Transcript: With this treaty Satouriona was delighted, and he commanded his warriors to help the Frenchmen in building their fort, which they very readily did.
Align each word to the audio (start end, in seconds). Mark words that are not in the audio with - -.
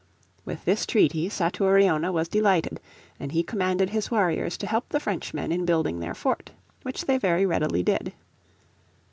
With 0.45 0.65
this 0.65 0.87
treaty 0.87 1.29
Satouriona 1.29 2.11
was 2.11 2.27
delighted, 2.27 2.79
and 3.19 3.33
he 3.33 3.43
commanded 3.43 3.91
his 3.91 4.09
warriors 4.09 4.57
to 4.57 4.65
help 4.65 4.89
the 4.89 4.99
Frenchmen 4.99 5.51
in 5.51 5.63
building 5.63 5.99
their 5.99 6.15
fort, 6.15 6.49
which 6.81 7.05
they 7.05 7.19
very 7.19 7.45
readily 7.45 7.83
did. 7.83 8.11